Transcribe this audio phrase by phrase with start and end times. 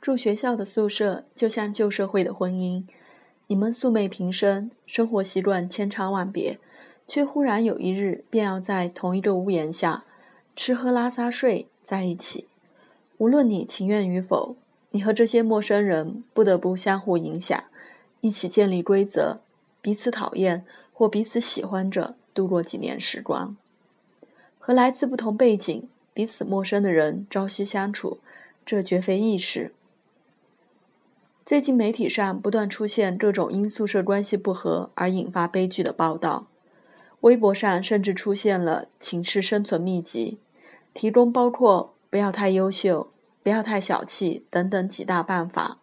[0.00, 2.84] 住学校的宿舍就像旧社会的婚姻，
[3.48, 6.58] 你们素昧平生，生活习惯千差万别，
[7.06, 10.04] 却忽然有一日便要在同一个屋檐下
[10.54, 12.46] 吃喝拉撒睡在一起。
[13.18, 14.56] 无论你情愿与否，
[14.92, 17.64] 你和这些陌生人不得不相互影响，
[18.20, 19.40] 一起建立规则，
[19.82, 23.56] 彼此讨厌或彼此喜欢着度过几年时光。
[24.60, 28.18] 和来自不同背景、彼此陌生的人朝夕相处，
[28.64, 29.72] 这绝非易事。
[31.48, 36.46] 最近媒体上不断出现各种因宿舍关系不和而引发悲剧的报道，
[37.20, 40.38] 微博上甚至出现了“寝室生存秘籍”，
[40.92, 43.10] 提供包括不要太优秀、
[43.42, 45.78] 不要太小气等等几大办法。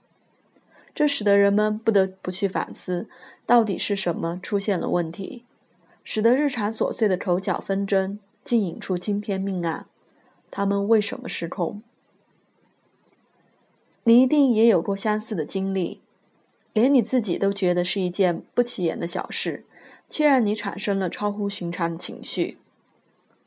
[0.93, 3.09] 这使得人们不得不去反思，
[3.47, 5.45] 到底是什么出现了问题，
[6.03, 9.87] 使得日常琐碎的口角纷争竟引出惊天命案，
[10.51, 11.81] 他们为什么失控？
[14.07, 15.99] 你一定也有过相似的经历，
[16.73, 19.65] 连你自己都觉得是一件不起眼的小事，
[20.07, 22.59] 却让你产生了超乎寻常的情绪。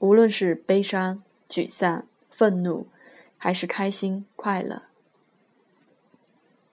[0.00, 2.88] 无论是悲伤、沮丧、愤怒，
[3.36, 4.82] 还是开心、快乐。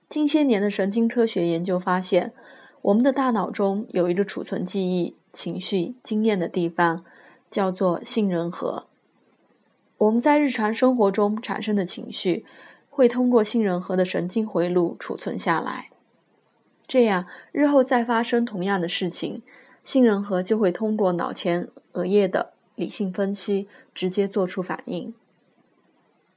[0.09, 2.33] 近些年的神经科学研究发现，
[2.81, 7.05] 我们的大脑中有一个储存记忆、情绪、经验的地方，
[7.51, 8.87] 叫做杏仁核。
[9.99, 12.43] 我们在日常生活中产生的情绪。
[12.95, 15.89] 会通过杏仁核的神经回路储存下来，
[16.87, 19.41] 这样日后再发生同样的事情，
[19.83, 25.13] 杏仁核就会通过脑前额叶的理性分析直接做出反应。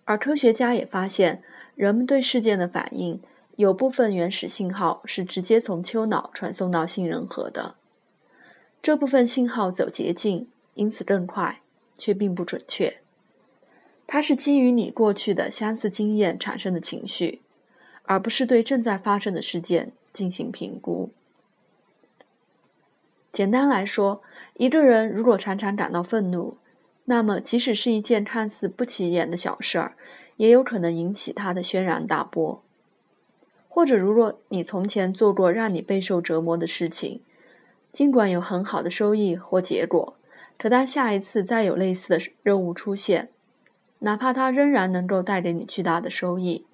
[0.04, 1.44] 而科学家也发现，
[1.76, 3.20] 人们对事件的反应
[3.54, 7.76] 有部分原始信号是直接从丘脑传送到杏仁核的，
[8.82, 11.60] 这部分信号走捷径，因此更快，
[11.96, 12.98] 却并不准确。
[14.10, 17.42] 它是基于你过去的相似经验产生的情绪，
[18.04, 21.10] 而不是对正在发生的事件进行评估。
[23.30, 24.22] 简单来说，
[24.54, 26.56] 一个人如果常常感到愤怒，
[27.04, 29.94] 那么即使是一件看似不起眼的小事儿，
[30.38, 32.62] 也有可能引起他的轩然大波。
[33.68, 37.20] 或者，如果你从前做过让你备受折磨的事情，
[37.92, 40.16] 尽管有很好的收益或结果，
[40.58, 43.28] 可当下一次再有类似的任务出现，
[44.00, 46.64] 哪怕它仍然能够带给你巨大的收益，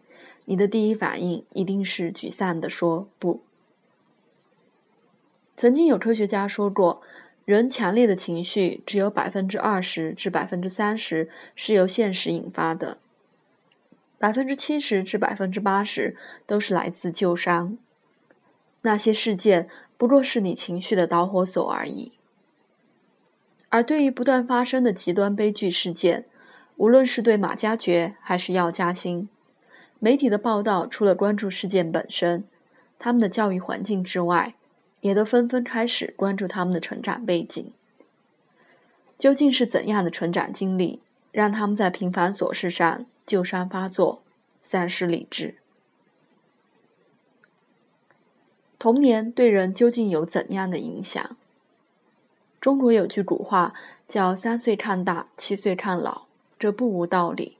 [0.44, 3.40] 你的第一反应一定是沮丧地说不。
[5.56, 7.00] 曾经有科学家说过，
[7.44, 12.98] 人强烈的情绪只有百分之二十至百分之三十是由现实引发的，
[14.18, 17.78] 百分之七十至百分之八十都是来自旧伤。
[18.82, 22.12] 那些事件不过是你情绪的导火索而已。
[23.70, 26.26] 而对于不断发生的极端悲剧事件，
[26.76, 29.28] 无论是对马加爵还是药加鑫，
[29.98, 32.44] 媒体的报道除了关注事件本身，
[32.98, 34.54] 他们的教育环境之外，
[35.00, 37.72] 也都纷纷开始关注他们的成长背景。
[39.16, 44.22] 究竟是怎样的成长经历，让他们在平凡琐事上旧伤发作，
[44.64, 45.54] 丧失理智？
[48.78, 51.36] 童年对人究竟有怎样的影响？
[52.60, 53.72] 中国有句古话
[54.08, 56.26] 叫“三岁看大，七岁看老”。
[56.58, 57.58] 这不无道理。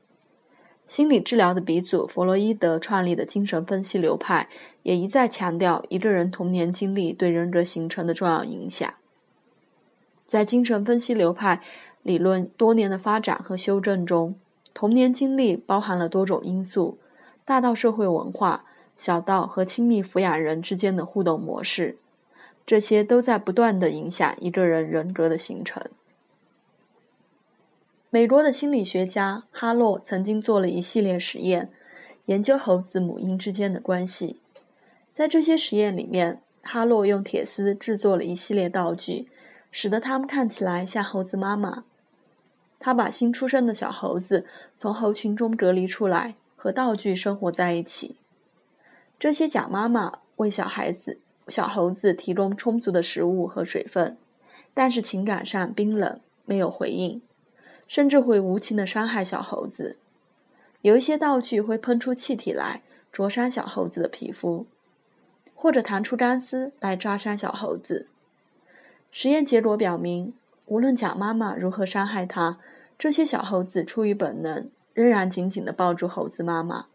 [0.87, 4.49] 心理治疗的鼻祖弗洛伊德创立的精神分析流派，
[4.83, 8.93] 也一再强调一个人童年经历对人格形成的重要影响。
[10.27, 11.63] 在精神分析流派
[12.03, 14.35] 理论多年的发展和修正中，
[14.75, 16.99] 童年经历包含了多种因素，
[17.47, 18.65] 大到社会文化，
[18.97, 21.97] 小到和亲密抚养人之间的互动模式，
[22.67, 25.83] 这些都在不断的影响一个人人格的形成。
[28.15, 31.69] 美国的心理学家哈洛曾经做了一系列实验，
[32.27, 34.41] 研究猴子母婴之间的关系。
[35.13, 39.27] 在这些实验里面，哈洛用铁丝制作了一系列道具，
[39.73, 41.83] 使得它们看起来像猴子妈妈。
[42.79, 44.47] 他把新出生的小猴子
[44.79, 48.15] 从猴群中隔离出来，和道具生活在一起。
[49.19, 51.19] 这些假妈妈为小孩子、
[51.49, 54.17] 小猴子提供充足的食物和水分，
[54.73, 57.21] 但是情感上冰冷，没有回应。
[57.95, 59.97] 甚至会无情的伤害小猴子，
[60.83, 62.83] 有一些道具会喷出气体来
[63.13, 64.67] 灼伤小猴子的皮肤，
[65.55, 68.09] 或者弹出钢丝来抓伤小猴子。
[69.13, 70.35] 实验结果表明，
[70.67, 72.59] 无论假妈妈如何伤害它，
[72.99, 76.87] 这些小猴子出于本能，仍然紧紧地抱住猴子妈妈。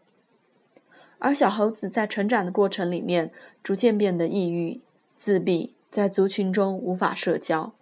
[1.18, 3.32] 而小猴子在成长的过程里面，
[3.62, 4.82] 逐渐变得抑郁、
[5.16, 7.72] 自闭，在族群中无法社交。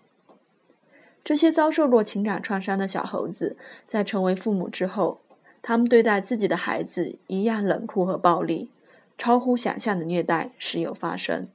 [1.29, 3.55] 这些遭受过情感创伤的小猴子，
[3.87, 5.21] 在成为父母之后，
[5.61, 8.71] 他们对待自己的孩子一样冷酷和暴力，
[9.19, 11.47] 超乎想象的虐待时有发生。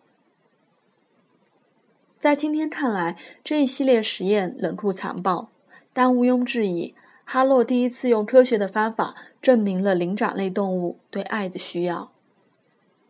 [2.19, 5.49] 在今天看来，这一系列实验冷酷残暴，
[5.91, 6.93] 但毋庸置疑，
[7.25, 12.11] 哈洛第一次用科学的方法证明了灵长类动物对爱的需要，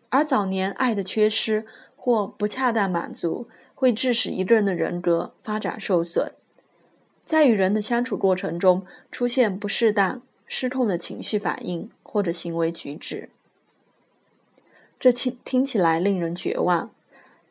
[0.07, 1.65] 而早年爱的缺失
[1.97, 6.31] 或不恰当满足，会致使一个人的人格发展受损，
[7.25, 13.29] 在与人的相处过程中出现不适当、失控的情绪反应或者行为举止。
[14.99, 16.91] 这听听起来令人绝望。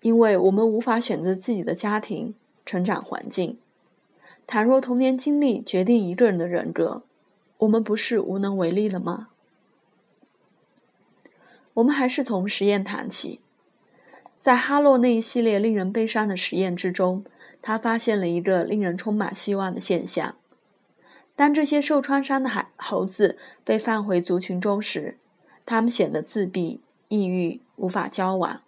[0.00, 2.34] 因为我们无法选择自己的家庭
[2.66, 3.56] 成长环境，
[4.48, 7.02] 倘若童年经历决定一个人的人格，
[7.58, 9.28] 我们不是无能为力了吗？
[11.74, 13.38] 我们还是从实验谈起，
[14.42, 17.24] 在哈洛那一系列令人悲伤的实验之中，
[17.62, 20.34] 他发现了一个令人充满希望的现象：
[21.36, 25.16] 当这些受创伤的海猴子被放回族群中时，
[25.64, 28.62] 他们显得自闭、抑郁、无法交往。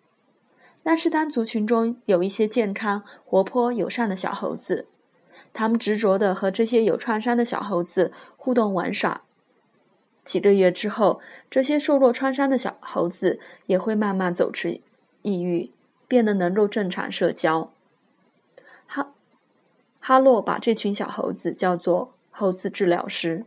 [0.84, 4.86] 但是，当族群中有一些健康、活泼、友善的小猴子，
[5.52, 9.22] 他们执着地和这些有创伤的小猴子互动玩耍。
[10.22, 14.80] 几个月之后，这些受过创伤的小猴子也会慢慢走出
[15.24, 15.70] 抑郁，
[16.06, 17.72] 变得能够正常社交。
[18.86, 19.12] 哈，
[19.98, 23.44] 哈洛把这群小猴子叫做“猴子治疗师”。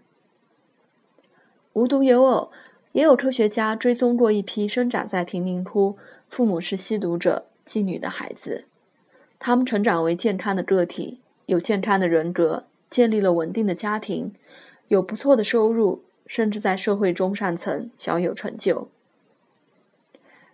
[1.74, 2.52] 无独有偶，
[2.94, 5.96] 也有科学家追踪过一批生长在贫民窟。
[6.28, 8.66] 父母是吸毒者、妓女的孩子，
[9.38, 14.34] 他们成长为健康的个体，有健康的人格，建立了稳定的家庭，
[14.88, 18.90] 有不错的收入，甚至在社会中上层小有成就。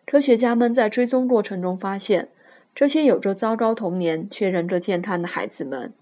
[0.05, 2.29] 科学家们在追踪过程中发现，
[2.75, 5.93] 这些有着糟糕童年却仍着健康的孩子们，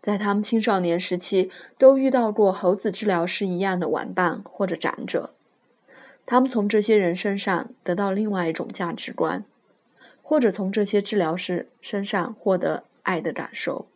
[0.00, 5.34] 在他们青少年时期都遇到过猴子治疗师一样的玩伴或者长者。
[6.24, 9.44] 他们从这些人身上得到另外一种价值观，
[10.22, 13.86] 或者从这些治疗师身上获得爱的感受。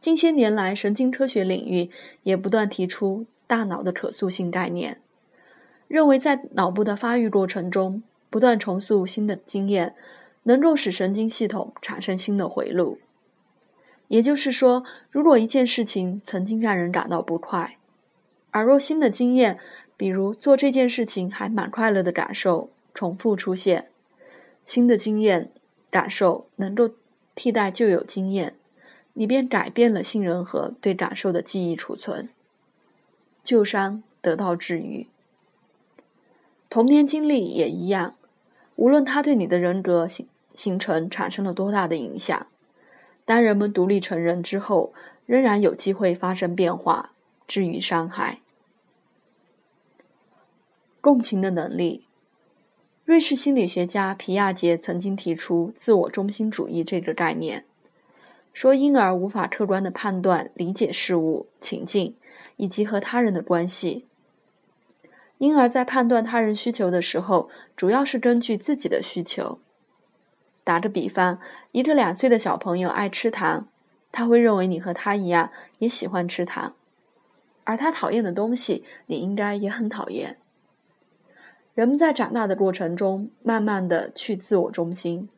[0.00, 1.90] 近些年来，神经科学领域
[2.22, 5.00] 也不断提出大脑的可塑性概念，
[5.92, 9.94] 认为在脑部的发育过程中，不断重塑新的经验，
[10.44, 12.98] 能够使神经系统产生新的回路。
[14.08, 17.76] 也就是说，如果一件事情曾经让人感到不快，
[18.52, 19.58] 而若新的经验，
[19.98, 23.90] 比如做这件事情还蛮快乐的感受重复出现，
[24.64, 25.50] 新的经验
[25.90, 26.88] 感受能够
[27.34, 28.54] 替代旧有经验，
[29.12, 32.30] 你便改变了杏仁核对感受的记忆储存，
[33.42, 35.08] 旧伤得到治愈。
[36.72, 38.14] 童年经历也一样，
[38.76, 42.46] 无论它对你的人格形形成产生了多大的影响，
[43.26, 44.94] 当人们独立成人之后，
[45.26, 47.12] 仍然有机会发生变化，
[47.46, 48.40] 治愈伤害。
[51.02, 52.06] 共情的能力。
[53.04, 57.66] 瑞士心理学家皮亚杰曾经提出“自我中心主义”这个概念，
[58.54, 62.16] 说婴儿无法客观的判断、理解事物、情境
[62.56, 64.06] 以及和他人的关系。
[65.42, 69.58] 婴儿在判断他人需求的时候，主要是根据自己的需求。
[70.62, 71.40] 打个比方，
[71.72, 73.66] 一个两岁的小朋友爱吃糖，
[74.12, 75.50] 他会认为你和他一样
[75.80, 76.74] 也喜欢吃糖，
[77.64, 80.36] 而他讨厌的东西，你应该也很讨厌。
[81.74, 85.28] 人们在长大的过程中，慢慢的去自我中心。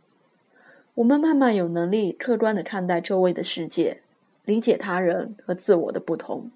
[0.96, 4.02] 我们慢慢有能力客观的看待周围的世界，
[4.44, 6.50] 理解他人和自我的不同。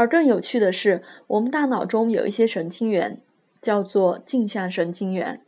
[0.00, 3.20] 而更有趣的是，我们大脑中有一些神经元，
[3.60, 5.42] 叫做镜像神经元，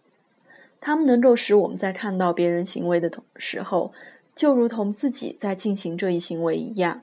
[0.78, 3.92] 它们能够使我们在看到别人行为的同时候，
[4.34, 7.00] 就如同自己在进行这一行为一样，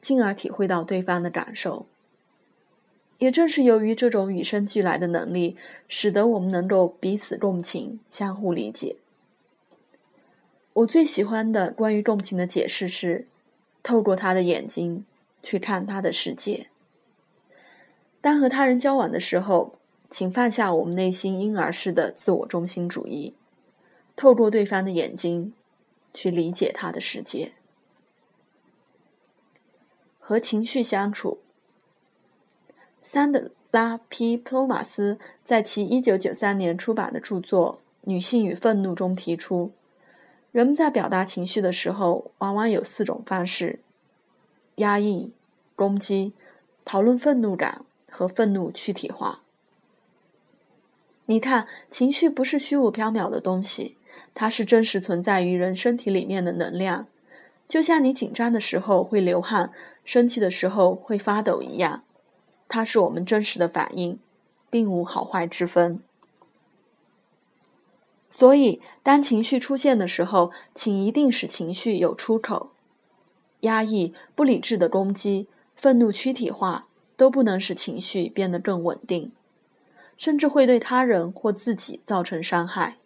[0.00, 1.86] 进而体会到对方的感受。
[3.18, 5.56] 也正是由于这种与生俱来的能力，
[5.88, 8.94] 使得我们能够彼此共情、相互理解。
[10.74, 13.26] 我最喜欢的关于共情的解释是：
[13.82, 15.04] 透过他的眼睛
[15.42, 16.68] 去看他的世界。
[18.20, 19.78] 当和他人交往的时候，
[20.10, 23.34] 请放下我们内心婴儿式的自我中心主义，
[24.14, 25.52] 透过对方的眼睛
[26.12, 27.52] 去理解他的世界。
[30.18, 31.38] 和情绪相处。
[33.04, 39.70] 桑德拉 ·P· 普罗马斯在其1993年出版的著作《女性与愤怒》中提出，
[40.50, 43.78] 人们在表达情绪的时候，往往有四种方式：
[44.76, 45.32] 压抑、
[45.76, 46.32] 攻击、
[46.84, 47.85] 讨论愤怒感
[48.16, 49.42] 和愤怒躯体化。
[51.26, 53.98] 你看，情绪不是虚无缥缈的东西，
[54.32, 57.06] 它是真实存在于人身体里面的能量，
[57.68, 59.70] 就像你紧张的时候会流汗，
[60.02, 62.04] 生气的时候会发抖一样，
[62.68, 64.18] 它是我们真实的反应，
[64.70, 66.00] 并无好坏之分。
[68.30, 72.70] 所以，当情绪出现的时候，请一定使情绪有出口。
[73.60, 79.32] 压抑、不理智的攻击、愤怒躯体化，都不能使情绪变得更稳定，
[80.16, 82.96] 甚至会对他人或自己造成伤害。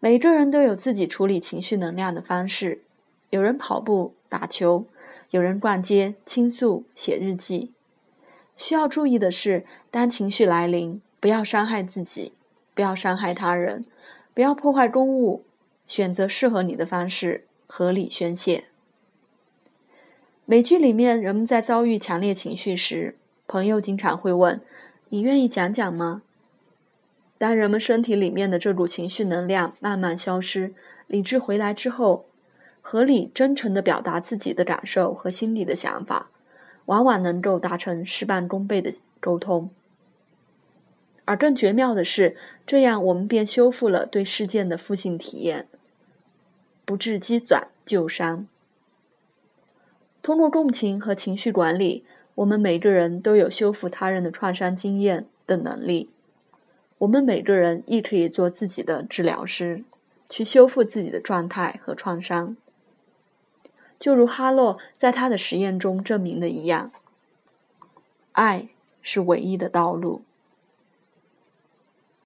[0.00, 2.82] 每个人都有自己处理情绪能量的方式，
[3.30, 4.86] 有人跑步、打球，
[5.30, 7.72] 有人逛街、倾诉、写日记。
[8.56, 12.32] 需要注意的是，当情绪来临，不要伤害自己。
[12.76, 13.84] 不要伤害他人，
[14.34, 15.44] 不要破坏公物，
[15.86, 18.64] 选择适合你的方式，合理宣泄。
[20.46, 24.60] 美剧里面，人们在遭遇强烈情绪时，朋友经常会问
[25.08, 26.20] ：“你愿意讲讲吗？”
[27.38, 30.74] 当人们身体里面的这股情绪能量慢慢消失，
[31.06, 32.26] 理智回来之后，
[32.82, 36.28] 合理真诚的表达自己的感受和心底的想法，
[36.84, 39.70] 往往能够达成事半功倍的沟通。
[41.24, 42.36] 而更绝妙的是，
[42.66, 45.66] 这样我们便修复了对事件的负性体验，
[46.84, 48.46] 不致积攒旧伤。
[50.24, 52.02] 通过共情和情绪管理，
[52.36, 56.08] 我们每个人都有修复他人的创伤经验的能力。
[56.96, 59.84] 我们每个人亦可以做自己的治疗师，
[60.30, 62.56] 去修复自己的状态和创伤。
[63.98, 66.90] 就如哈洛在他的实验中证明的一样，
[68.32, 68.68] 爱
[69.02, 70.22] 是唯一的道路。